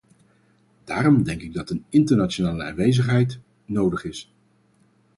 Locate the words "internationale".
1.89-2.63